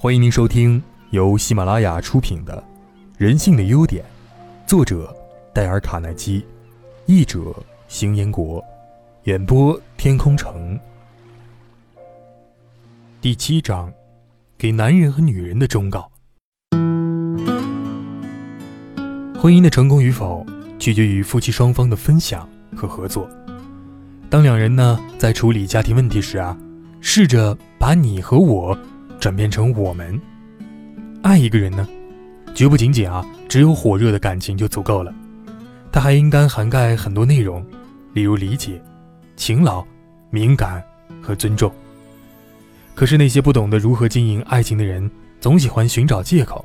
[0.00, 2.56] 欢迎您收听由喜马拉雅出品的
[3.16, 4.04] 《人性的优点》，
[4.64, 5.12] 作者
[5.52, 6.46] 戴尔·卡耐基，
[7.06, 7.52] 译者
[7.88, 8.64] 邢彦国，
[9.24, 10.78] 演播天空城。
[13.20, 13.92] 第七章，
[14.56, 16.08] 给男人和女人的忠告。
[19.36, 20.46] 婚姻的成功与否，
[20.78, 23.28] 取决于夫妻双方的分享和合作。
[24.30, 26.56] 当两人呢在处理家庭问题时啊，
[27.00, 28.78] 试着把你和我。
[29.20, 30.20] 转变成我们
[31.22, 31.86] 爱一个人呢，
[32.54, 35.12] 绝不仅仅啊只有火热的感情就足够了，
[35.90, 37.64] 它还应该涵盖很多内容，
[38.12, 38.80] 例如理解、
[39.36, 39.84] 勤劳、
[40.30, 40.82] 敏感
[41.20, 41.72] 和尊重。
[42.94, 45.10] 可是那些不懂得如何经营爱情的人，
[45.40, 46.64] 总喜欢寻找借口，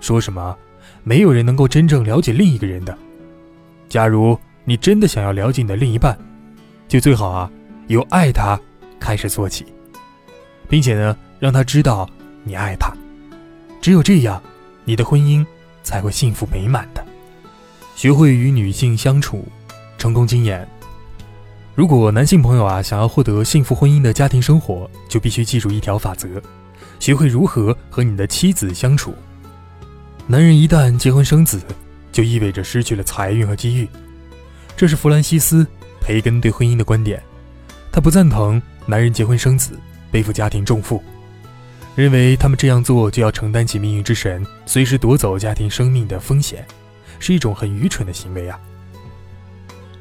[0.00, 0.56] 说什么
[1.02, 2.96] 没有人能够真正了解另一个人的。
[3.88, 6.16] 假如你真的想要了解你的另一半，
[6.86, 7.50] 就最好啊
[7.88, 8.58] 由爱他
[9.00, 9.66] 开始做起，
[10.68, 11.16] 并且呢。
[11.40, 12.08] 让他知道
[12.44, 12.92] 你爱他，
[13.80, 14.40] 只有这样，
[14.84, 15.44] 你的婚姻
[15.82, 17.04] 才会幸福美满的。
[17.96, 19.48] 学会与女性相处，
[19.98, 20.68] 成功经验。
[21.74, 26.28] 如果男性朋友啊想要获得幸福婚姻的家庭生活，就必须记住一条法则：
[26.98, 29.14] 学会如何和你的妻子相处。
[30.26, 31.58] 男人一旦结婚生子，
[32.12, 33.88] 就意味着失去了财运和机遇。
[34.76, 35.64] 这是弗兰西斯·
[36.02, 37.22] 培根对婚姻的观点。
[37.90, 39.78] 他不赞同男人结婚生子，
[40.10, 41.02] 背负家庭重负。
[41.96, 46.66] 认为他们这样做就要承担起命运之神随时夺走家庭生命的风险，
[47.18, 48.58] 是一种很愚蠢的行为啊。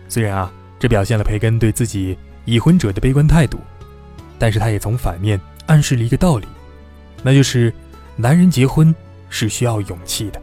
[0.07, 3.59] 虽然啊，这表现了培根对自己已婚者的悲观态度，
[4.37, 6.47] 但是他也从反面暗示了一个道理，
[7.21, 7.73] 那就是
[8.15, 8.95] 男人结婚
[9.29, 10.41] 是需要勇气的。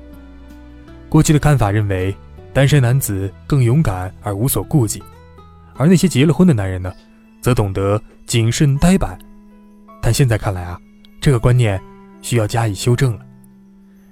[1.09, 2.15] 过去的看法认为，
[2.53, 5.03] 单身男子更勇敢而无所顾忌，
[5.77, 6.93] 而那些结了婚的男人呢，
[7.41, 9.17] 则懂得谨慎呆板。
[10.03, 10.79] 但现在看来啊。
[11.27, 11.83] 这个观念
[12.23, 13.27] 需要加以修正了。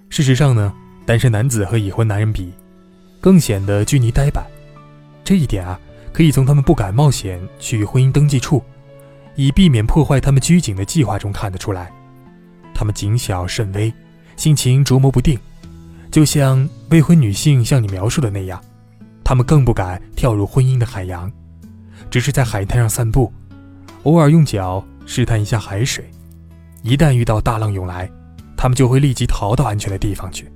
[0.08, 0.74] 事实上呢，
[1.06, 2.52] 单身男子和已婚男人比，
[3.20, 4.44] 更显得拘泥呆板。
[5.22, 5.78] 这一点啊，
[6.12, 8.60] 可以从他们不敢冒险去婚姻登记处，
[9.36, 11.88] 以避免破坏他们拘谨的计划中看得出来。
[12.74, 13.94] 他们谨小慎微，
[14.34, 15.38] 心情琢磨不定，
[16.10, 18.60] 就像未婚女性向你描述的那样。
[19.22, 21.30] 他们更不敢跳入婚姻的海洋，
[22.10, 23.32] 只是在海滩上散步，
[24.02, 26.04] 偶尔用脚试探一下海水。
[26.84, 28.10] 一旦遇到大浪涌来，
[28.58, 30.46] 他们就会立即逃到安全的地方去。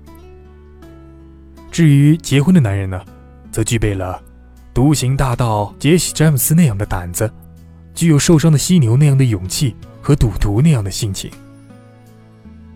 [1.71, 3.01] 至于结婚的男人呢，
[3.51, 4.21] 则具备了
[4.75, 7.33] 独行大盗杰西·詹姆斯那样的胆子，
[7.95, 11.31] 具有受伤的犀牛那样的勇气和赌徒那样的性情。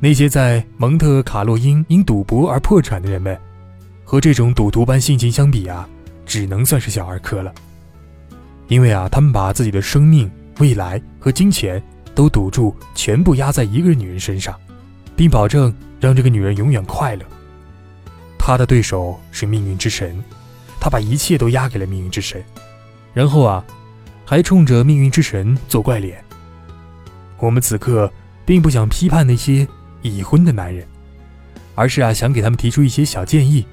[0.01, 3.39] 那些在蒙特卡洛因因赌博而破产的人们，
[4.03, 5.87] 和这种赌徒般性情相比啊，
[6.25, 7.53] 只能算是小儿科了。
[8.69, 11.83] 因为啊，他们把自己的生命、未来和金钱。
[12.15, 14.59] 都赌注全部压在一个女人身上，
[15.17, 17.25] 并保证让这个女人永远快乐。
[18.39, 20.23] 他的对手是命运之神，
[20.81, 22.43] 他把一切都压给了命运之神，
[23.15, 23.65] 然后啊，
[24.25, 26.23] 还冲着命运之神做怪脸。
[27.39, 28.13] 我们此刻
[28.45, 29.67] 并不想批判那些
[30.03, 30.87] 已婚的男人，
[31.75, 33.65] 而是啊，想给他们提出一些小建议，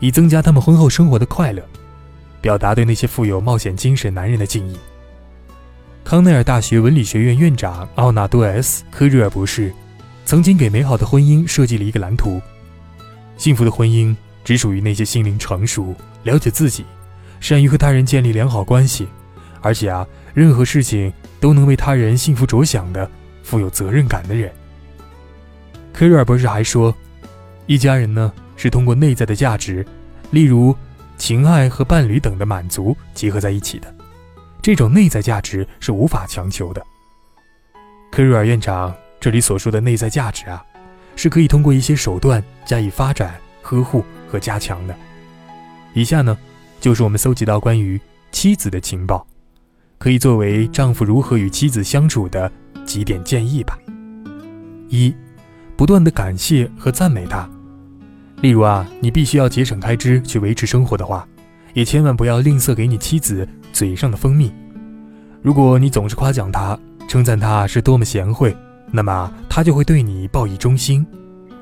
[0.00, 1.62] 以增加他们婚后生活的快乐，
[2.40, 4.76] 表达对那些富有冒险精神男人的敬意。
[6.10, 9.72] 康奈尔大学文理学院院长奥纳多 ·S· 科瑞尔博士，
[10.24, 12.42] 曾经给美好的婚姻设计了一个蓝图。
[13.36, 14.12] 幸福的婚姻
[14.42, 15.94] 只属于那些心灵成熟、
[16.24, 16.84] 了解自己、
[17.38, 19.06] 善于和他人建立良好关系，
[19.60, 20.04] 而且啊，
[20.34, 23.08] 任何事情都能为他人幸福着想的、
[23.44, 24.50] 富有责任感的人。
[25.92, 26.92] 科瑞尔博士还说，
[27.66, 29.86] 一家人呢是通过内在的价值，
[30.32, 30.76] 例如
[31.16, 33.94] 情爱和伴侣等的满足结合在一起的。
[34.62, 36.82] 这种内在价值是无法强求的。
[38.12, 40.64] 科瑞尔院长这里所说的内在价值啊，
[41.16, 44.94] 是可以通过一些手段加以发展、呵护和加强的。
[45.94, 46.36] 以下呢，
[46.80, 48.00] 就是我们搜集到关于
[48.32, 49.26] 妻子的情报，
[49.98, 52.50] 可以作为丈夫如何与妻子相处的
[52.84, 53.78] 几点建议吧。
[54.88, 55.14] 一，
[55.76, 57.48] 不断的感谢和赞美她。
[58.40, 61.26] 例如啊，你必须要节省开支去维持生活的话，
[61.74, 63.46] 也千万不要吝啬给你妻子。
[63.72, 64.52] 嘴上的蜂蜜，
[65.42, 66.78] 如果你总是夸奖他，
[67.08, 68.56] 称赞他是多么贤惠，
[68.90, 71.06] 那么他就会对你报以忠心。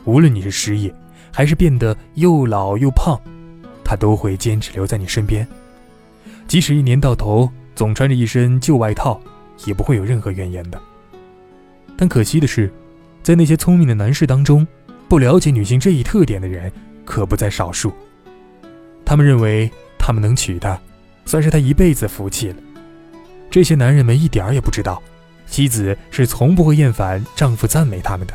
[0.05, 0.95] 无论你是失业，
[1.33, 3.19] 还是变得又老又胖，
[3.85, 5.47] 他都会坚持留在你身边。
[6.47, 9.21] 即使一年到头总穿着一身旧外套，
[9.67, 10.81] 也不会有任何怨言的。
[11.97, 12.73] 但可惜的是，
[13.23, 14.67] 在那些聪明的男士当中，
[15.09, 16.73] 不了解女性这一特点的人
[17.05, 17.93] 可不在少数。
[19.05, 20.79] 他们认为他们能娶她。
[21.29, 22.57] 算是他一辈子福气了。
[23.51, 25.03] 这些男人们一点儿也不知道，
[25.47, 28.33] 妻子是从不会厌烦丈夫赞美他们的。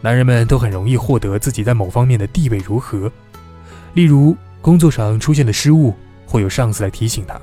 [0.00, 3.10] 男人们都很容易获得自己在某方面的地位如何，
[3.94, 5.92] 例如工作上出现了失误，
[6.24, 7.34] 会有上司来提醒他；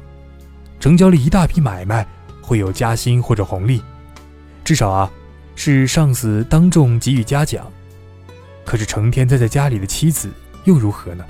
[0.79, 2.07] 成交了一大笔买卖，
[2.41, 3.81] 会有加薪或者红利，
[4.63, 5.11] 至少啊，
[5.55, 7.69] 是上司当众给予嘉奖。
[8.63, 10.29] 可是成天待在家里的妻子
[10.63, 11.25] 又如何呢？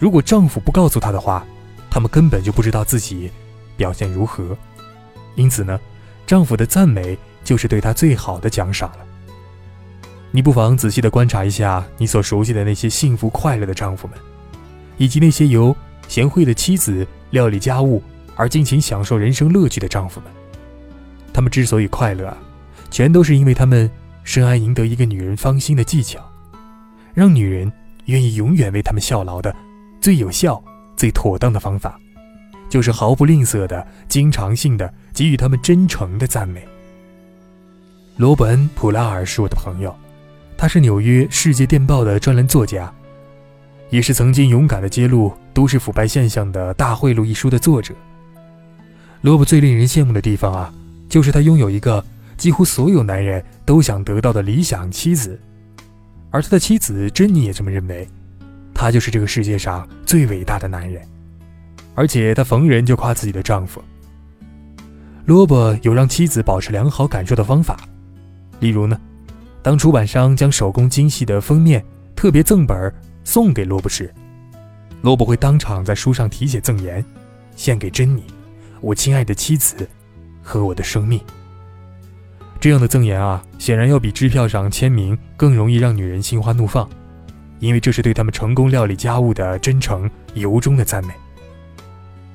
[0.00, 1.46] 如果丈夫不告诉她的话，
[1.90, 3.30] 他们根本就不知道自己
[3.76, 4.56] 表现如何。
[5.34, 5.78] 因此呢，
[6.26, 8.98] 丈夫的赞美就是对她最好的奖赏了。
[10.30, 14.18] 你不妨仔细的观察一下你所熟悉的那些幸福快乐的丈夫们，
[14.96, 15.74] 以及那些由
[16.06, 18.02] 贤惠的妻子料理家务
[18.36, 20.30] 而尽情享受人生乐趣的丈夫们。
[21.32, 22.36] 他们之所以快乐啊，
[22.90, 23.90] 全都是因为他们
[24.22, 26.20] 深谙赢得一个女人芳心的技巧，
[27.14, 27.72] 让女人
[28.06, 29.54] 愿意永远为他们效劳的
[30.00, 30.62] 最有效、
[30.98, 31.98] 最妥当的方法，
[32.68, 36.62] 就是毫不吝啬的、经常性的给予他们真诚的赞美。
[38.16, 39.96] 罗伯恩·普拉尔是我的朋友。
[40.60, 42.92] 他是纽约《世界电报》的专栏作家，
[43.90, 47.94] 也是曾经勇敢地揭露都市腐败现象的《大贿赂》一书的作者。
[49.20, 50.74] 罗伯最令人羡慕的地方啊，
[51.08, 52.04] 就是他拥有一个
[52.36, 55.40] 几乎所有男人都想得到的理想妻子，
[56.32, 58.08] 而他的妻子珍妮也这么认为，
[58.80, 61.02] 他就是这个世界上最伟大的男人，
[61.96, 63.82] 而且他逢人就夸自己的丈夫。
[65.24, 67.76] 罗伯有让妻子保持良好感受的方法，
[68.60, 68.96] 例如呢。
[69.60, 71.84] 当出版商将手工精细的封面
[72.14, 72.94] 特别赠本
[73.24, 74.14] 送给罗伯时，
[75.02, 77.04] 罗伯会当场在书上题写赠言，
[77.56, 78.22] 献给珍妮，
[78.80, 79.86] 我亲爱的妻子
[80.40, 81.20] 和我的生命。
[82.60, 86.88] 这样的赠言啊，显然要比支票上签名更容易让女人心花怒放，
[87.60, 91.14] 因为这是对他们成功料理家务的真诚由衷的赞美。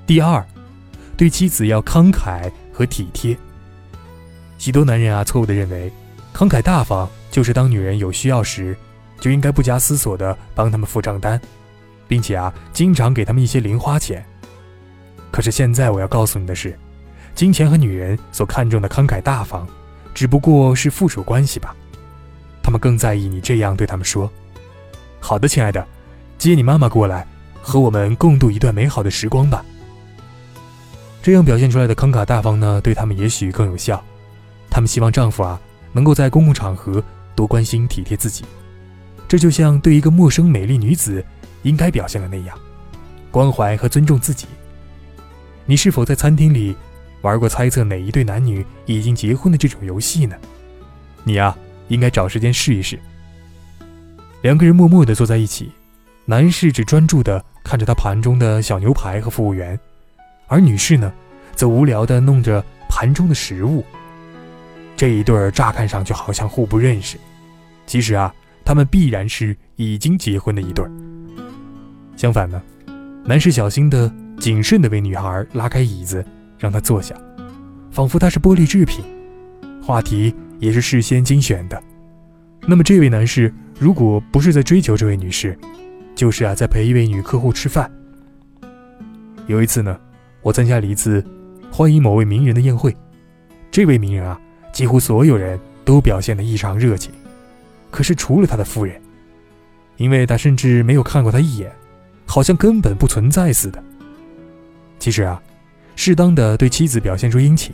[0.05, 0.45] 第二，
[1.15, 3.37] 对妻子要慷慨和体贴。
[4.57, 5.91] 许多男人啊，错误地认为。
[6.33, 8.75] 慷慨大方就是当女人有需要时，
[9.19, 11.39] 就应该不加思索地帮他们付账单，
[12.07, 14.25] 并且啊，经常给他们一些零花钱。
[15.29, 16.75] 可是现在我要告诉你的是，
[17.35, 19.67] 金钱和女人所看重的慷慨大方，
[20.11, 21.75] 只不过是附属关系吧。
[22.63, 24.27] 他们更在意你这样对他们说
[25.23, 25.87] ：“好的，亲爱的，
[26.37, 27.25] 接你妈妈过来，
[27.61, 29.63] 和我们共度一段美好的时光吧。”
[31.23, 34.03] 这样表现出来的慷慨大方呢，对他们也许更有效。
[34.69, 35.57] 他们希望丈夫啊。
[35.95, 37.03] 能够在公共场合
[37.35, 38.43] 多关心体贴自己，
[39.27, 41.23] 这就像对一个陌生美丽女子
[41.61, 42.57] 应该表现的那样，
[43.29, 44.47] 关怀和尊重自己。
[45.67, 46.75] 你是否在餐厅里
[47.21, 50.35] 玩过猜测哪一对男女已经结婚的这种游戏呢？
[51.23, 51.55] 你呀，
[51.89, 52.99] 应该找时间试一试。
[54.43, 55.71] 两个人默默地坐在一起，
[56.25, 59.79] 男士只专注地看着他盘中的小牛排和服务员，
[60.47, 61.13] 而女士呢，
[61.55, 63.85] 则无聊地弄着盘中的食物。
[64.97, 67.17] 这一对儿乍看上去好像互不认识，
[67.85, 68.35] 其实啊，
[68.65, 70.91] 他们必然是已经结婚的一对儿。
[72.17, 72.61] 相反呢，
[73.23, 76.23] 男士小心的、谨慎的为女孩拉开椅子，
[76.59, 77.15] 让她坐下，
[77.91, 79.05] 仿佛她是玻璃制品，
[79.81, 81.81] 话题也是事先精选的。
[82.67, 85.57] 那么这位男士如果不是在追求这位女士，
[86.15, 87.91] 就是啊，在陪一位女客户吃饭。
[89.47, 89.99] 有一次呢，
[90.41, 91.23] 我参加了一次
[91.71, 92.95] 欢迎某位名人的宴会，
[93.71, 94.39] 这位名人啊。
[94.71, 97.11] 几乎所有人都表现得异常热情，
[97.91, 98.99] 可是除了他的夫人，
[99.97, 101.71] 因为他甚至没有看过他一眼，
[102.25, 103.83] 好像根本不存在似的。
[104.97, 105.39] 其实啊，
[105.95, 107.71] 适当的对妻子表现出殷勤，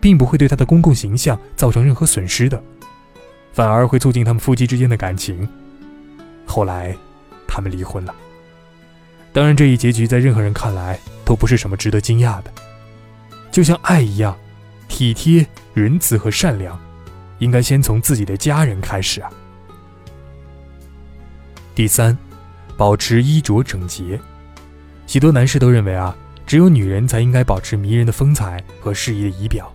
[0.00, 2.60] 并不会对他的公共形象造成任何损失的，
[3.52, 5.48] 反而会促进他们夫妻之间的感情。
[6.46, 6.96] 后来，
[7.46, 8.14] 他们离婚了。
[9.32, 12.52] 当然，这一结局在任何人看来都不是什么值得惊讶的，
[13.50, 14.36] 就像爱一样。
[14.88, 16.78] 体贴、仁慈和善良，
[17.38, 19.30] 应该先从自己的家人开始啊。
[21.74, 22.16] 第三，
[22.76, 24.20] 保持衣着整洁。
[25.06, 26.14] 许多男士都认为啊，
[26.46, 29.72] 只有女人才应该保持迷人的风采和适宜的仪表。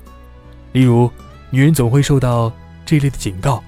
[0.72, 1.12] 例如，
[1.50, 2.54] 女人总会受到
[2.88, 3.62] 这类的警告：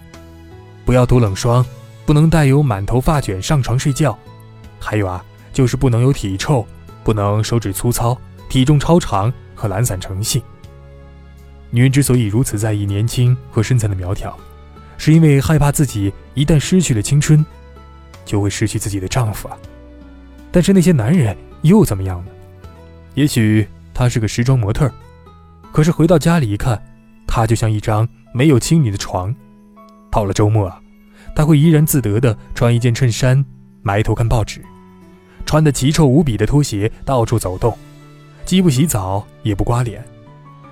[0.85, 1.63] 不要涂冷霜，
[2.05, 4.17] 不能带有满头发卷上床睡觉，
[4.79, 6.65] 还有啊，就是不能有体臭，
[7.03, 10.41] 不能手指粗糙、体重超长和懒散成性。
[11.69, 14.35] 女人之所以如此在意年轻和身材的苗条，
[14.97, 17.45] 是因为害怕自己一旦失去了青春，
[18.23, 19.57] 就会失去自己的丈夫啊。
[20.49, 22.31] 但是那些男人又怎么样呢？
[23.15, 24.89] 也许他是个时装模特，
[25.73, 26.81] 可是回到家里一看，
[27.31, 29.33] 他就像一张没有青女的床。
[30.12, 30.81] 到了周末啊，
[31.36, 33.45] 他会怡然自得地穿一件衬衫，
[33.83, 34.65] 埋头看报纸，
[35.45, 37.77] 穿的奇臭无比的拖鞋到处走动，
[38.43, 40.03] 既不洗澡也不刮脸。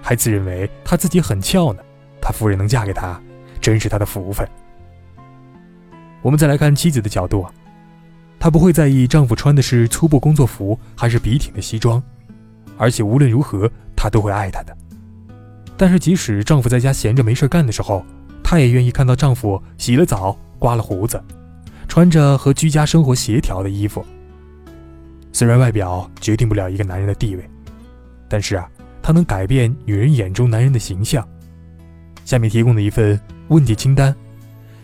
[0.02, 1.84] 还自认为他自己很俏呢，
[2.20, 3.22] 他夫人能嫁给他，
[3.62, 4.48] 真是他的福分。
[6.24, 7.46] 我们再来看妻子的角度，
[8.40, 12.02] 她不会在意丈夫穿的是粗布工作服还是笔挺的西装，
[12.78, 14.76] 而且无论如何，她都会爱他的。
[15.78, 18.04] 但是即使丈夫在家闲着没事干的时候，
[18.44, 21.22] 她也愿意看到丈夫洗了澡、刮了胡子，
[21.88, 24.06] 穿着和居家生活协调的衣服。
[25.32, 27.50] 虽然外表决定不了一个男人的地位，
[28.28, 28.68] 但是啊，
[29.02, 31.28] 它能改变女人眼中男人的形象。
[32.26, 33.20] 下面提供的一份
[33.50, 34.14] 问题清单。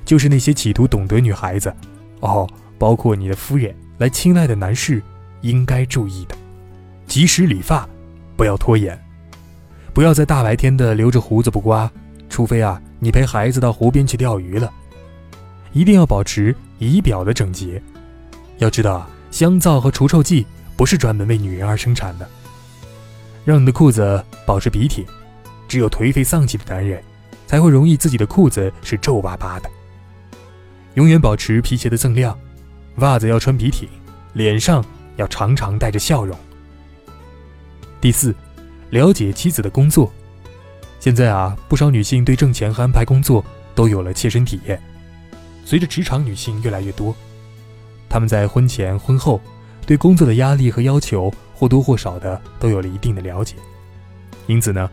[0.06, 1.74] 就是那些企图懂得女孩子，
[2.20, 2.46] 哦，
[2.78, 5.02] 包括你的夫人来青睐的男士，
[5.40, 6.36] 应该注意的：
[7.08, 7.88] 及时理发，
[8.36, 9.02] 不要拖延，
[9.94, 11.90] 不要在大白天的留着胡子不刮，
[12.28, 14.72] 除非啊你陪孩子到湖边去钓鱼了。
[15.72, 17.82] 一定要保持仪表的整洁。
[18.58, 20.46] 要知道啊，香皂和除臭剂
[20.76, 22.28] 不是专门为女人而生产的。
[23.46, 25.06] 让你的裤子保持笔挺，
[25.68, 27.04] 只有颓废丧气的男人，
[27.46, 29.70] 才会容易自己的裤子是皱巴巴的。
[30.96, 32.38] 永远保持皮鞋的锃亮，
[32.98, 33.90] 袜子要穿笔挺，
[34.34, 34.84] 脸上
[35.18, 36.38] 要常常带着笑容。
[38.00, 38.34] 第四，
[38.94, 40.14] 了解妻子的工作。
[41.00, 44.80] 现在啊，不少女性对挣钱和安排工作都有了切身体验。
[45.66, 47.16] 随着职场女性越来越多，
[48.08, 49.42] 她们在婚前婚后
[49.84, 53.56] 对工作的压力和要求或多或少的都有了一定的了解。
[54.46, 54.90] 因此呢。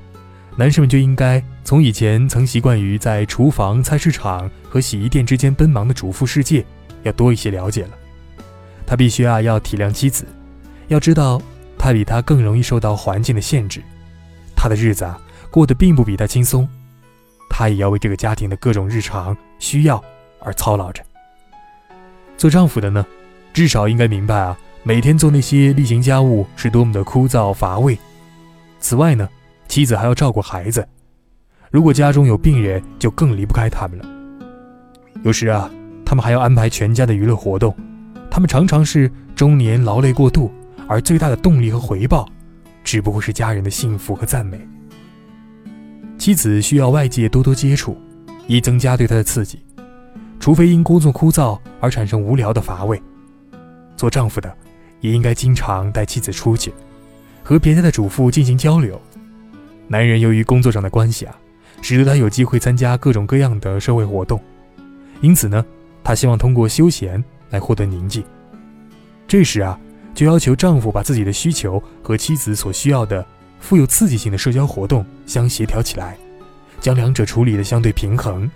[0.57, 6.66] 男士们就应该从以前曾习惯于在厨房、菜市场和洗衣店之间奔忙的主妇世界，
[7.04, 7.90] 要多一些了解了。
[8.85, 10.26] 他必须啊要体谅妻子，
[10.88, 11.40] 要知道
[11.83, 13.81] 他比他更容易受到环境的限制，
[14.55, 15.19] 他的日子啊
[15.51, 16.69] 过得并不比他轻松，
[17.49, 20.05] 他也要为这个家庭的各种日常需要
[20.41, 21.03] 而操劳着。
[22.37, 23.07] 做丈夫的呢，
[23.55, 27.99] 至少应该明白啊，每天做那些例行家务是多么的枯燥乏味。
[28.79, 29.27] 此外呢。
[29.69, 30.85] 妻子还要照顾孩子，
[31.71, 34.05] 如果家中有病人，就更离不开他们了。
[35.23, 35.71] 有时啊，
[36.05, 37.73] 他们还要安排全家的娱乐活动。
[38.29, 40.53] 他们常常是中年劳累过度，
[40.91, 42.29] 而最大的动力和回报，
[42.83, 44.61] 只不过是家人的幸福和赞美。
[46.19, 47.97] 妻子需要外界多多接触，
[48.49, 49.61] 以增加对他的刺激，
[50.41, 53.01] 除非因工作枯燥而产生无聊的乏味。
[53.97, 54.53] 做丈夫的
[55.01, 56.75] 也应该经常带妻子出去，
[57.45, 59.01] 和别家的主妇进行交流。
[59.87, 61.37] 男人由于工作上的关系啊，
[61.83, 64.43] 使得他有机会参加各种各样的社会活动，
[65.21, 65.65] 因此呢，
[66.03, 68.25] 他希望通过休闲来获得宁静。
[69.29, 69.79] 这时啊，
[70.14, 73.25] 就要求丈夫把自己的需求和妻子所需要的
[73.59, 76.17] 富有刺激性的社交活动相协调起来，
[76.81, 78.50] 将两者处理的相对平衡。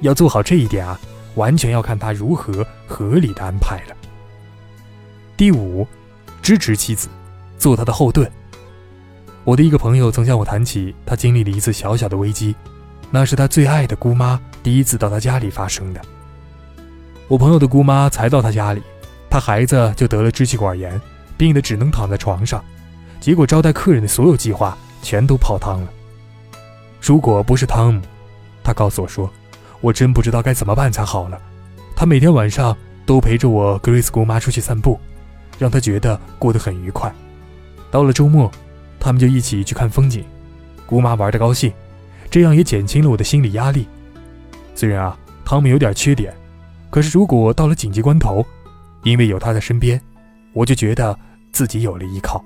[0.00, 0.98] 要做好这一点啊，
[1.34, 3.96] 完全要看他如何合理的安排了。
[5.36, 5.86] 第五，
[6.42, 7.08] 支持妻子，
[7.58, 8.30] 做他的后盾。
[9.44, 12.54] 我的一个朋友曾向我谈起，他经历了一次小小的危机，
[13.10, 16.00] 那是他最爱的姑妈第一次到他家里发生的。
[17.26, 18.82] 我朋友的姑妈才到他家里，
[19.30, 21.00] 他孩子就得了支气管炎，
[21.38, 22.62] 病得只能躺在床上，
[23.20, 25.88] 结果招待客人的所有计划全都泡汤了。
[27.00, 28.02] 如果不是汤姆，
[28.62, 29.30] 他告诉我说，
[29.80, 31.40] 我真不知道该怎么办才好了。
[31.94, 34.98] 他每天晚上都陪着我 Grace 姑妈出去散步，
[35.58, 37.10] 让他觉得过得很愉快。
[37.90, 38.50] 到了周末。
[39.02, 40.22] 他们就一起去看风景，
[40.84, 41.72] 姑妈玩得高兴，
[42.30, 43.88] 这样也减轻了我的心理压力。
[44.74, 46.34] 虽然啊，汤姆有点缺点，
[46.90, 48.44] 可是如果到了紧急关头，
[49.02, 50.00] 因为有他在身边，
[50.52, 51.18] 我就觉得
[51.52, 52.44] 自己有了依靠。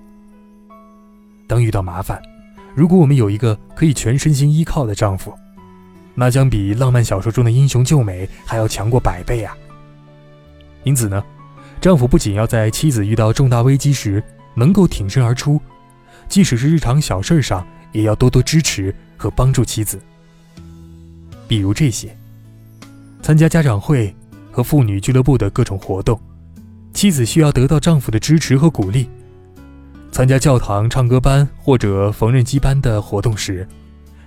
[1.46, 2.20] 当遇到麻烦，
[2.74, 5.32] 如果我们有一个可以全身心依靠的丈夫，
[6.14, 9.56] 那将比浪漫小说中的英雄救美还要强过百倍啊！
[10.84, 11.22] 因此呢，
[11.80, 14.22] 丈夫不仅要在妻子遇到重大危机时
[14.54, 15.60] 能够挺身而出。
[16.28, 20.00] 即使是日常小事上，也要多多支持和帮助妻子。
[21.46, 22.16] 比如这些：
[23.20, 24.14] 参加家长会
[24.50, 26.18] 和妇女俱乐部的各种活动，
[26.94, 29.06] 妻子需要得到丈夫的支持和鼓励；
[30.12, 33.66] 参加教堂唱歌班或者缝纫机班的活动时，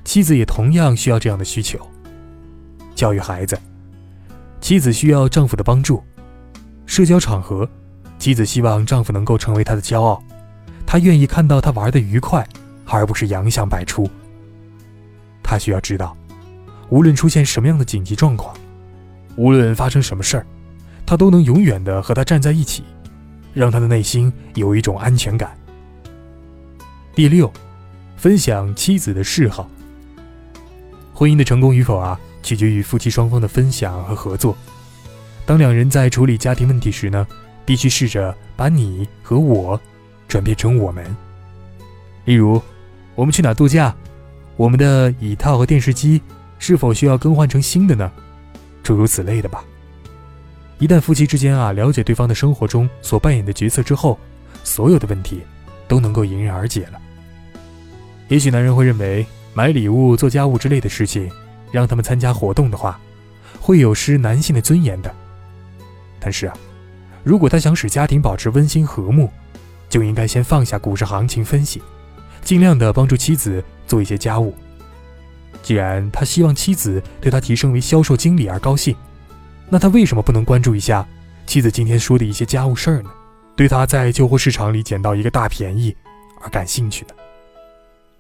[0.03, 1.79] 妻子也同样需要这样的需求。
[2.93, 3.57] 教育孩子，
[4.59, 6.03] 妻子需要丈夫的帮助；
[6.85, 7.67] 社交场合，
[8.19, 10.21] 妻子希望丈夫能够成为她的骄傲。
[10.85, 12.45] 她愿意看到他玩得愉快，
[12.85, 14.09] 而不是洋相百出。
[15.41, 16.15] 他需要知道，
[16.89, 18.53] 无论出现什么样的紧急状况，
[19.37, 20.45] 无论发生什么事儿，
[21.07, 22.83] 他都能永远的和他站在一起，
[23.53, 25.57] 让他的内心有一种安全感。
[27.15, 27.51] 第六，
[28.17, 29.67] 分享妻子的嗜好。
[31.13, 34.55] 婚姻的成功与否啊，取决于夫妻双方的分享和合作。
[35.45, 37.25] 当两人在处理家庭问题时呢，
[37.65, 39.79] 必须试着把你和我。
[40.27, 41.05] 转变成我们，
[42.25, 42.61] 例如，
[43.15, 43.95] 我们去哪度假，
[44.57, 46.21] 我们的椅套和电视机
[46.59, 48.11] 是否需要更换成新的呢？
[48.83, 49.63] 诸如此类的吧。
[50.79, 54.19] 一旦夫妻之间啊了解对方的生活中所扮演的角色之后，
[54.63, 55.41] 所有的问题
[55.87, 56.99] 都能够迎刃而解了。
[58.27, 61.31] 也许男人会认为买礼物、做家务之类的事情，
[61.71, 62.99] 让他们参加活动的话，
[63.59, 65.11] 会有失男性的尊严的。
[66.19, 66.53] 但是啊，
[67.23, 69.31] 如果他想使家庭保持温馨和睦，
[69.89, 71.81] 就应该先放下股市行情分析，
[72.43, 74.53] 尽量的帮助妻子做一些家务。
[75.63, 78.95] 既然他希望妻子对他提升为销售经理而高兴，
[79.69, 81.05] 那他为什么不能关注一下
[81.45, 83.09] 妻子今天说的一些家务事儿呢？
[83.55, 85.95] 对他在旧货市场里捡到一个大便宜
[86.41, 87.13] 而感兴趣呢？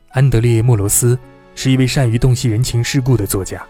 [0.09, 1.17] 安德烈·莫罗斯
[1.55, 3.63] 是一位善于洞悉人情世故的作家。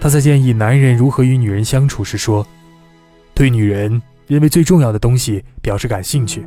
[0.00, 2.46] 他在建议男人如何与女人相处时说
[3.34, 6.44] ：“对女人认为最重要的东西表示感兴趣，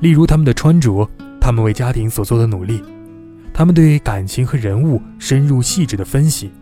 [0.00, 1.08] 例如他们的穿着，
[1.40, 2.82] 他们为家庭所做的努力。”
[3.52, 6.52] 他们对感情和人物深入细致的分析。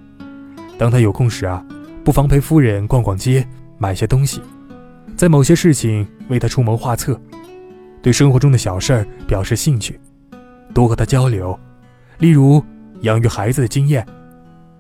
[0.78, 1.62] 当他有空时啊，
[2.06, 3.44] 不妨陪夫人逛逛街，
[3.78, 4.40] 买些东西，
[5.16, 7.20] 在某些事情为他出谋划策，
[8.00, 9.98] 对生活中的小事儿表示兴趣，
[10.72, 11.58] 多和他交流，
[12.18, 12.64] 例如
[13.00, 14.06] 养育孩子的经验，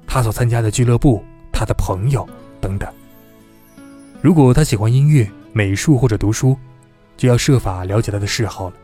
[0.06, 1.20] 他所参加的俱乐部，
[1.52, 2.24] 他的朋友
[2.60, 2.88] 等等。
[4.22, 6.56] 如果他喜欢音乐、美术或者读书，
[7.16, 8.76] 就要设法了解他的嗜好了。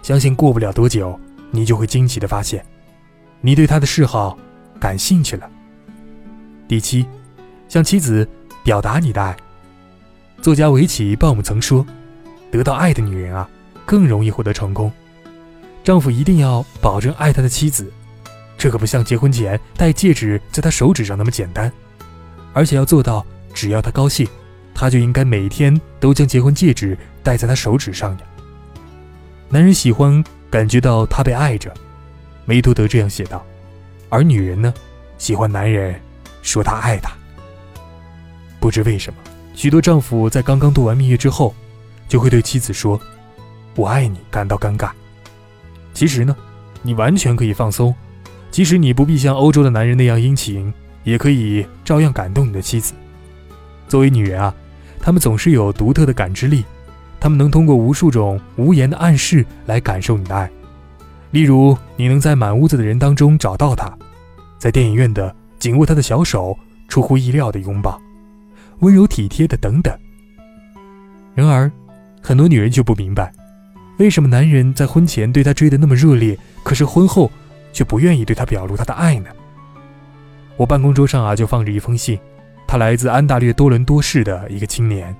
[0.00, 1.18] 相信过不了多久。
[1.50, 2.64] 你就会惊奇地发现，
[3.40, 4.36] 你对他的嗜好
[4.80, 5.48] 感兴趣了。
[6.66, 7.06] 第七，
[7.68, 8.28] 向妻子
[8.62, 9.36] 表达你的爱。
[10.40, 11.84] 作家维奇·鲍姆曾说
[12.50, 13.48] ：“得到爱的女人啊，
[13.84, 14.92] 更容易获得成功。
[15.82, 17.92] 丈夫一定要保证爱他的妻子，
[18.56, 21.72] 这可不像结婚前戴戒指在他手指上那么简单，
[22.52, 24.26] 而且要做到，只要他高兴，
[24.74, 28.18] 他就应该每天都将结婚戒指戴在他手指上呀。
[29.48, 30.22] 男人喜欢。”
[30.54, 31.74] 感觉到他被爱着，
[32.44, 33.44] 梅多德这样写道。
[34.08, 34.72] 而女人呢，
[35.18, 36.00] 喜欢男人
[36.42, 37.10] 说他爱她。
[38.64, 39.20] 不知为什么，
[39.52, 41.54] 许多丈夫在刚刚度完蜜月之后，
[42.08, 42.98] 就会对妻子说
[43.76, 44.88] “我爱你”，感到尴尬。
[45.92, 46.34] 其实呢，
[46.80, 47.94] 你完全可以放松，
[48.50, 50.72] 即使你不必像欧洲的男人那样殷勤，
[51.02, 52.94] 也可以照样感动你的妻子。
[53.86, 54.54] 作为女人啊，
[54.98, 56.64] 她们总是有独特的感知力。
[57.20, 60.50] 他们能通过无数种无言的暗示来感受你的爱，
[61.32, 63.94] 例如你能在满屋子的人当中找到他，
[64.58, 68.00] 在电影院的紧握他的小手，出乎意料的拥抱，
[68.80, 69.96] 温柔体贴的等等。
[71.34, 71.70] 然而，
[72.22, 73.32] 很多女人就不明白，
[73.98, 77.30] 为什么男人在婚前对她追得那么热烈，可是婚后
[77.72, 79.30] 却不愿意对她表露他的爱呢？
[80.56, 82.18] 我办公桌上啊就放着一封信，
[82.66, 85.14] 他来自安大略多伦多市的一个青年，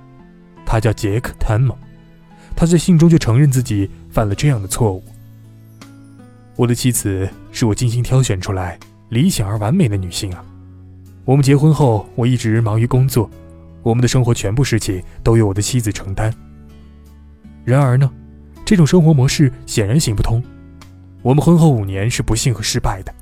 [0.65, 1.77] 他叫杰克·坦姆。
[2.55, 5.03] 他在信中就承认自己犯了这样的错误。
[6.55, 10.41] 我的妻子是我精心挑选出来、理想而完美的女性啊！
[11.25, 13.29] 我们结婚后，我一直忙于工作，
[13.85, 16.33] 我们的生活全部事情都由我的妻子承担。
[17.63, 18.11] 然而呢，
[18.65, 20.43] 这种生活模式显然行不通。
[21.21, 23.13] 我们婚后五年是不幸和失败的。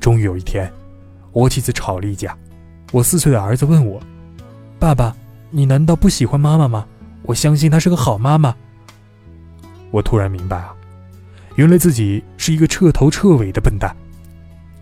[0.00, 0.72] 终于有一天，
[1.32, 2.34] 我妻子吵了一架。
[2.90, 4.00] 我四岁的儿子问我
[4.80, 5.14] ：“爸爸，
[5.50, 6.86] 你难道不喜欢妈妈吗？”
[7.24, 8.56] 我相信她是个好妈妈。
[9.90, 10.74] 我突然明白啊，
[11.56, 13.94] 原来自己是一个彻头彻尾的笨蛋。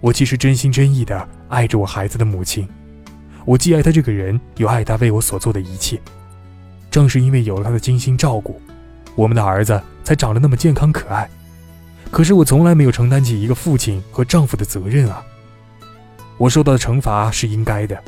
[0.01, 2.67] 我其实真心真意的爱着我孩子的母亲，
[3.45, 6.01] 我既爱他这个人，又爱他为我所做的一切。
[6.91, 8.61] 正是因为有了他的精心照顾，
[9.15, 11.29] 我们的儿子才长得那么健康可爱。
[12.11, 15.25] 可是我从来没有承担起一个父亲和丈夫的责任啊。
[16.37, 18.03] 我受到的惩罚是应该的，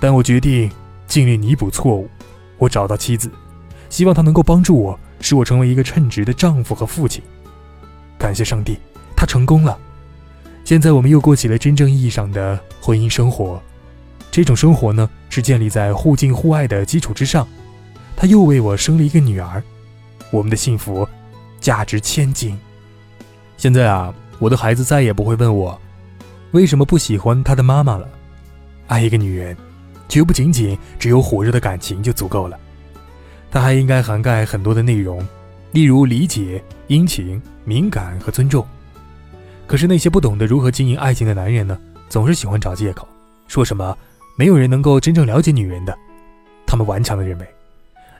[0.00, 0.70] 但我决定
[1.06, 2.08] 尽力弥补错误。
[2.58, 3.30] 我找到妻子。
[3.90, 7.22] 希望她能够帮助我，使我成为一个称职的丈夫和父亲。
[8.18, 8.78] 感谢上帝，
[9.14, 9.78] 他成功了。
[10.64, 13.62] 现在我们又过起了真正意义上的婚姻生活。
[14.34, 17.46] 这种生活呢，是建立在互敬互爱的基础之上。
[18.16, 19.62] 他又为我生了一个女儿，
[20.32, 21.08] 我们的幸福
[21.60, 22.58] 价值千金。
[23.56, 25.80] 现在啊，我的孩子再也不会问我
[26.50, 28.08] 为什么不喜欢他的妈妈了。
[28.88, 29.56] 爱一个女人，
[30.08, 32.58] 绝不仅仅只有火热的感情就足够了。
[33.52, 35.24] 它还应该涵盖很多的内容，
[35.70, 38.66] 例如理解、殷勤、敏感和尊重。
[39.68, 43.06] 可是那些不懂得如何经营爱情的男人呢，总是喜欢找借口，
[43.46, 43.96] 说什么
[44.36, 45.96] 没有人能够真正了解女人的。
[46.66, 47.46] 他们顽强地认为，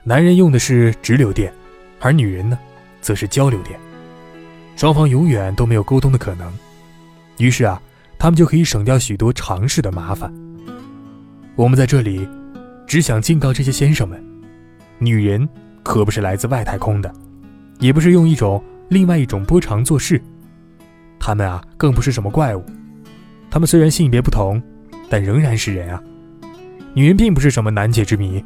[0.03, 1.53] 男人用的是直流电，
[1.99, 2.57] 而女人呢，
[3.01, 3.77] 则是交流电，
[4.75, 6.51] 双方永远都没有沟通的可能。
[7.37, 7.81] 于是啊，
[8.17, 10.33] 他们就可以省掉许多尝试的麻烦。
[11.55, 12.27] 我们在这里，
[12.87, 14.23] 只想警告这些先生们。
[14.99, 15.47] 女人
[15.83, 17.13] 可不是来自外太空的，
[17.79, 20.21] 也不是用一种另外一种波长做事。
[21.19, 22.63] 他们啊，更不是什么怪物。
[23.49, 24.61] 他们虽然性别不同，
[25.09, 26.01] 但仍然是人啊。
[26.93, 28.43] 女人并不是什么难解之谜，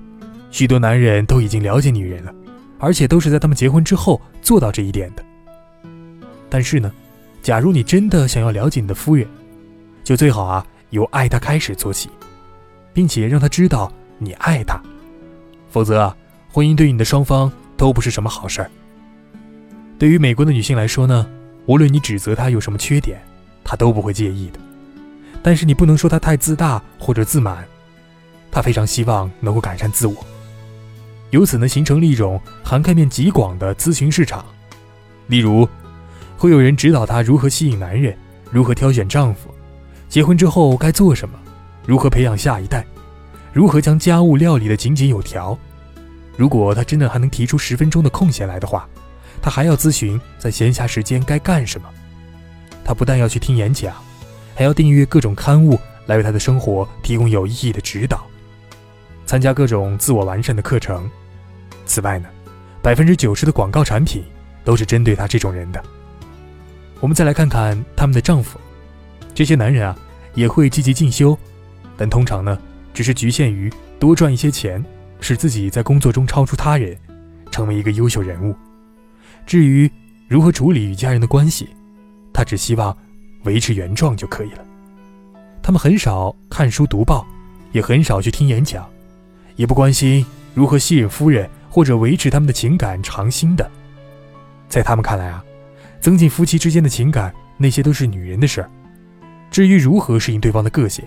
[0.51, 2.33] 许多男人都已经了解女人了，
[2.79, 5.23] 而且都是在他们结婚之后做到这一点的。
[6.49, 6.91] 但是呢，
[7.41, 9.27] 假如你真的想要了解你的夫人，
[10.03, 12.09] 就最好啊，由爱她开始做起，
[12.91, 14.81] 并且让她知道你爱她。
[15.69, 16.17] 否则啊，
[16.51, 18.71] 婚姻对你的双方都不是什么好事儿。
[19.99, 21.29] 对于美国的女性来说呢，
[21.67, 23.19] 无论你指责她有什么缺点，
[23.63, 24.59] 她都不会介意的。
[25.41, 27.65] 但是你不能说他太自大或者自满，
[28.51, 30.15] 他非常希望能够改善自我。
[31.31, 34.43] 由此呢，形成了一种涵盖面极广的咨询市场。
[35.27, 35.67] 例如，
[36.37, 38.17] 会有人指导他如何吸引男人，
[38.51, 39.53] 如何挑选丈夫。
[40.07, 41.37] 结婚之后该做什么？
[41.85, 42.83] 如何培养下一代？
[43.53, 45.57] 如何将家务料理得井井有条？
[46.35, 48.87] 如果他真的还能提出十分钟的空闲来的话，
[49.41, 51.87] 他还要咨询在闲暇时间该干什么。
[52.83, 53.93] 他不但要去听演讲，
[54.59, 58.27] 还要订阅各种刊物来为他的生活提供有意义的指导，
[59.25, 61.09] 参加各种自我完善的课程。
[61.85, 62.27] 此外呢，
[62.81, 64.21] 百分之九十的广告产品
[64.65, 65.81] 都是针对他这种人的。
[66.99, 68.59] 我们再来看看他们的丈夫。
[69.33, 69.97] 这些男人啊，
[70.33, 71.39] 也会积极进修，
[71.95, 72.59] 但通常呢，
[72.93, 74.83] 只是局限于多赚一些钱，
[75.21, 76.97] 使自己在工作中超出他人，
[77.49, 78.53] 成为一个优秀人物。
[79.45, 79.89] 至于
[80.27, 81.69] 如何处理与家人的关系，
[82.33, 82.93] 他只希望
[83.43, 84.65] 维持原状就可以了。
[85.61, 87.25] 他们很少看书读报，
[87.71, 88.87] 也很少去听演讲，
[89.55, 90.25] 也不关心
[90.55, 93.69] 如何吸引夫人或者维持他们的情感长新的。
[94.67, 95.43] 在他们看来啊，
[95.99, 98.69] 增进夫妻之间的情感，那些都是女人的事儿。
[99.51, 101.03] 至于如何适应对方的个性，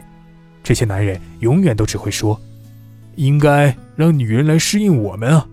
[0.63, 2.41] 这些男人永远都只会说
[3.17, 5.49] ：“应该让女人来适应我们啊。”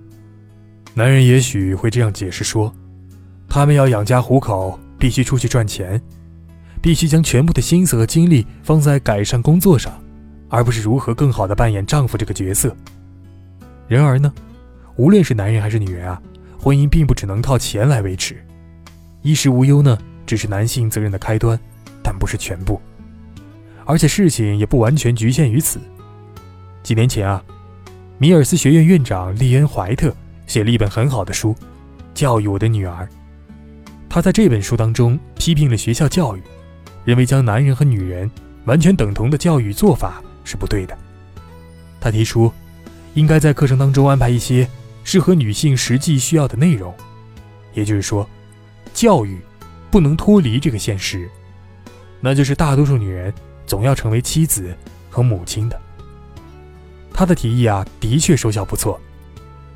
[0.95, 2.73] 男人也许会这样解释说
[3.47, 6.01] ：“他们要养家糊口，必须出去赚钱，
[6.81, 9.93] 必须将全部的心思和精力放在改善工作上，
[10.49, 12.75] 而不是如何更好地扮演丈夫这个角色。”
[13.87, 14.33] 然而呢，
[14.95, 16.21] 无论是男人还是女人啊，
[16.59, 18.35] 婚姻并不只能靠钱来维持，
[19.21, 21.59] 衣食无忧呢，只是男性责任的开端。
[22.01, 22.81] 但不是全部，
[23.85, 25.79] 而且事情也不完全局限于此。
[26.81, 27.43] 几年前啊，
[28.17, 30.11] 米尔斯学院院长利恩·怀特
[30.47, 31.53] 写了一本很好的书，
[32.15, 33.05] 《教育我的女儿》。
[34.09, 36.41] 他在这本书当中批评了学校教育，
[37.05, 38.29] 认为将男人和女人
[38.65, 40.97] 完全等同的教育做法是不对的。
[41.99, 42.51] 他提出，
[43.13, 44.67] 应该在课程当中安排一些
[45.03, 46.93] 适合女性实际需要的内容，
[47.73, 48.27] 也就是说，
[48.93, 49.39] 教育
[49.91, 51.29] 不能脱离这个现实。
[52.21, 53.33] 那就是大多数女人
[53.65, 54.75] 总要成为妻子
[55.09, 55.81] 和母亲的。
[57.13, 58.99] 他的提议啊，的确收效不错，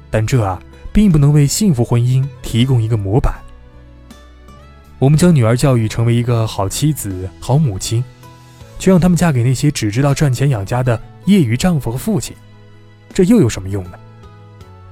[0.10, 0.62] 但这啊，
[0.94, 3.34] 并不能为幸福婚姻提供一个模板。
[5.00, 8.04] 我们将女儿教育成为一个好妻子、好母亲，
[8.80, 12.36] 却让她们嫁给那些只知道赚钱养家的业余丈夫和父亲，
[13.14, 14.00] 这又有什么用呢？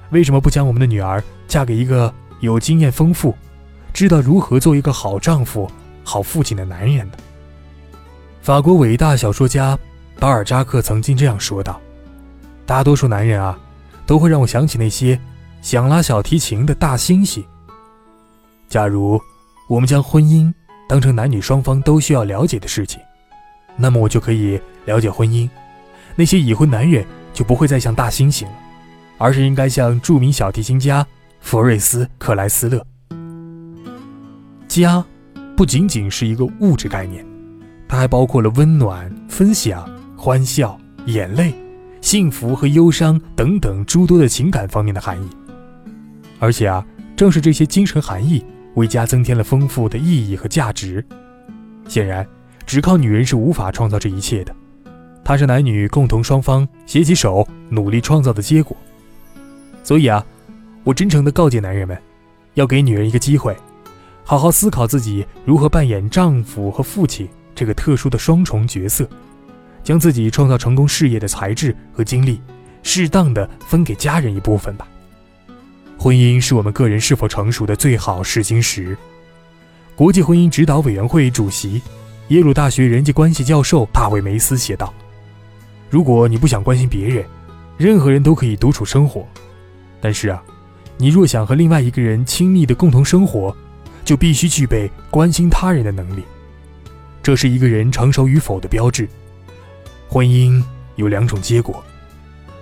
[0.09, 3.33] 为什么不将我们的女儿嫁给一个有经验丰富、
[3.93, 5.71] 知道如何做一个好丈夫、
[6.03, 7.13] 好父亲的男人呢？
[8.41, 9.77] 法国伟大小说家
[10.19, 11.79] 巴尔扎克曾经这样说道
[12.65, 13.57] ：“大多数男人啊，
[14.05, 15.17] 都会让我想起那些
[15.61, 17.43] 想拉小提琴的大猩猩。
[18.67, 19.21] 假如
[19.71, 20.53] 我们将婚姻
[20.85, 22.99] 当成男女双方都需要了解的事情，
[23.77, 25.49] 那么我就可以了解婚姻。
[26.13, 28.45] 那些已婚男人就不会再像大猩猩，
[29.17, 31.07] 而是应该像著名小提琴家
[31.39, 32.85] 弗瑞斯克莱斯勒。
[34.67, 35.01] 家，
[35.55, 37.25] 不仅仅是一个物质概念。”
[37.87, 41.53] 它还包括了温暖、分享、欢笑、眼泪、
[42.01, 45.29] 幸福和忧伤等等诸多的情感方面的含义。
[46.39, 48.43] 而且啊，正是这些精神含义
[48.75, 51.03] 为家增添了丰富的意义和价值。
[51.87, 52.25] 显然，
[52.65, 54.55] 只靠女人是无法创造这一切的，
[55.23, 58.75] 它是男女共同双方携起手努力创造的结果。
[59.83, 60.25] 所以啊，
[60.83, 61.97] 我真诚地告诫男人们，
[62.53, 63.55] 要给女人一个机会，
[64.23, 67.27] 好好思考自己如何扮演丈夫和父亲。
[67.53, 69.07] 这个特殊的双重角色，
[69.83, 72.41] 将自己创造成功事业的才智和精力，
[72.81, 74.87] 适当的分给家人一部分吧。
[76.01, 78.97] 婚姻是我们个人是否成熟的最好试金石。
[79.95, 81.79] 国际婚姻指导委员会主席、
[82.29, 84.91] 耶鲁大学人际关系教授大卫梅斯写道
[85.91, 87.23] ：“如果你不想关心别人，
[87.77, 89.23] 任何人都可以独处生活。
[90.01, 90.41] 但是啊，
[90.97, 93.55] 你若想和另外一个人亲密的共同生活，
[94.03, 96.23] 就必须具备关心他人的能力。”
[97.21, 99.07] 这是一个人成熟与否的标志。
[100.09, 100.63] 婚姻
[100.95, 101.83] 有两种结果，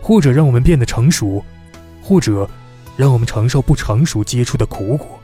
[0.02, 1.42] 或者让我们变得成熟，
[2.02, 2.46] 或者
[3.00, 5.18] 让我们承受不成熟接触的苦果。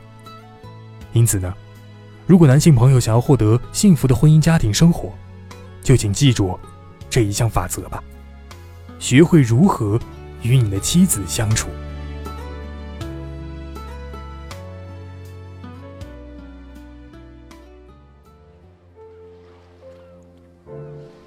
[1.12, 1.52] 因此呢
[2.26, 5.12] 如果男性朋友想要获得幸福的婚姻家庭生活
[5.82, 6.58] 就请记住
[7.10, 8.02] 这一项法则吧。
[8.98, 10.00] 学会如何
[10.40, 11.68] 与你的妻子相处。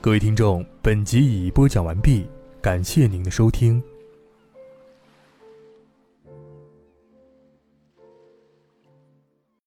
[0.02, 2.26] 各位听众本集已播讲完毕
[2.60, 3.80] 感谢您的收听。